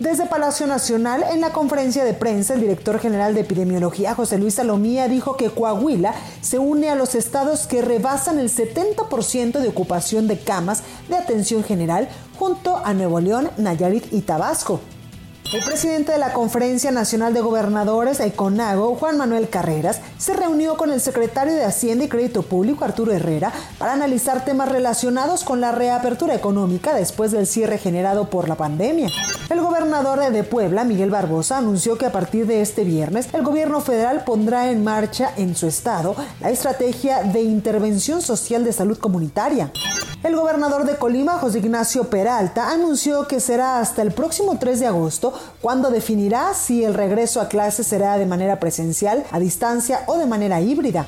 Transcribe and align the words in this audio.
Desde 0.00 0.24
Palacio 0.24 0.66
Nacional, 0.66 1.22
en 1.30 1.42
la 1.42 1.52
conferencia 1.52 2.04
de 2.04 2.14
prensa, 2.14 2.54
el 2.54 2.62
director 2.62 2.98
general 2.98 3.34
de 3.34 3.42
epidemiología, 3.42 4.14
José 4.14 4.38
Luis 4.38 4.54
Salomía, 4.54 5.08
dijo 5.08 5.36
que 5.36 5.50
Coahuila 5.50 6.14
se 6.40 6.58
une 6.58 6.88
a 6.88 6.94
los 6.94 7.14
estados 7.14 7.66
que 7.66 7.82
rebasan 7.82 8.38
el 8.38 8.48
70% 8.48 9.60
de 9.60 9.68
ocupación 9.68 10.26
de 10.26 10.38
camas 10.38 10.84
de 11.10 11.16
atención 11.16 11.62
general 11.64 12.08
junto 12.38 12.78
a 12.78 12.94
Nuevo 12.94 13.20
León, 13.20 13.50
Nayarit 13.58 14.10
y 14.10 14.22
Tabasco. 14.22 14.80
El 15.52 15.64
presidente 15.64 16.12
de 16.12 16.18
la 16.18 16.32
Conferencia 16.32 16.92
Nacional 16.92 17.34
de 17.34 17.40
Gobernadores, 17.40 18.22
CONAGO, 18.36 18.94
Juan 18.94 19.18
Manuel 19.18 19.48
Carreras, 19.48 20.00
se 20.16 20.32
reunió 20.32 20.76
con 20.76 20.92
el 20.92 21.00
secretario 21.00 21.54
de 21.54 21.64
Hacienda 21.64 22.04
y 22.04 22.08
Crédito 22.08 22.42
Público, 22.42 22.84
Arturo 22.84 23.10
Herrera, 23.10 23.52
para 23.76 23.94
analizar 23.94 24.44
temas 24.44 24.68
relacionados 24.68 25.42
con 25.42 25.60
la 25.60 25.72
reapertura 25.72 26.36
económica 26.36 26.94
después 26.94 27.32
del 27.32 27.48
cierre 27.48 27.78
generado 27.78 28.30
por 28.30 28.48
la 28.48 28.54
pandemia. 28.54 29.08
El 29.48 29.60
gobernador 29.60 30.20
de 30.30 30.44
Puebla, 30.44 30.84
Miguel 30.84 31.10
Barbosa, 31.10 31.58
anunció 31.58 31.98
que 31.98 32.06
a 32.06 32.12
partir 32.12 32.46
de 32.46 32.60
este 32.60 32.84
viernes 32.84 33.28
el 33.32 33.42
gobierno 33.42 33.80
federal 33.80 34.22
pondrá 34.22 34.70
en 34.70 34.84
marcha 34.84 35.32
en 35.36 35.56
su 35.56 35.66
estado 35.66 36.14
la 36.40 36.50
estrategia 36.50 37.24
de 37.24 37.42
intervención 37.42 38.22
social 38.22 38.62
de 38.62 38.72
salud 38.72 38.98
comunitaria. 38.98 39.72
El 40.22 40.36
gobernador 40.36 40.84
de 40.84 40.96
Colima, 40.96 41.38
José 41.38 41.60
Ignacio 41.60 42.10
Peralta, 42.10 42.72
anunció 42.72 43.26
que 43.26 43.40
será 43.40 43.80
hasta 43.80 44.02
el 44.02 44.12
próximo 44.12 44.58
3 44.58 44.80
de 44.80 44.86
agosto 44.86 45.32
cuando 45.62 45.90
definirá 45.90 46.52
si 46.52 46.84
el 46.84 46.92
regreso 46.92 47.40
a 47.40 47.48
clases 47.48 47.86
será 47.86 48.18
de 48.18 48.26
manera 48.26 48.60
presencial, 48.60 49.24
a 49.30 49.38
distancia 49.38 50.00
o 50.06 50.18
de 50.18 50.26
manera 50.26 50.60
híbrida. 50.60 51.06